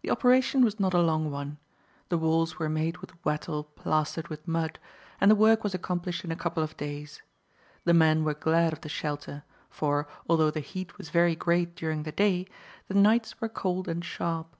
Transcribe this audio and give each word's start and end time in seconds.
The 0.00 0.10
operation 0.10 0.64
was 0.64 0.80
not 0.80 0.92
a 0.92 1.00
long 1.00 1.30
one. 1.30 1.56
The 2.08 2.18
walls 2.18 2.58
were 2.58 2.68
made 2.68 2.96
with 2.96 3.14
wattle 3.24 3.62
plastered 3.62 4.26
with 4.26 4.48
mud, 4.48 4.80
and 5.20 5.30
the 5.30 5.36
work 5.36 5.62
was 5.62 5.72
accomplished 5.72 6.24
in 6.24 6.32
a 6.32 6.36
couple 6.36 6.64
of 6.64 6.76
days. 6.76 7.22
The 7.84 7.94
men 7.94 8.24
were 8.24 8.34
glad 8.34 8.72
of 8.72 8.80
the 8.80 8.88
shelter, 8.88 9.44
for, 9.70 10.08
although 10.28 10.50
the 10.50 10.58
heat 10.58 10.98
was 10.98 11.10
very 11.10 11.36
great 11.36 11.76
during 11.76 12.02
the 12.02 12.10
day, 12.10 12.48
the 12.88 12.94
nights 12.94 13.40
were 13.40 13.48
cold 13.48 13.86
and 13.86 14.04
sharp. 14.04 14.56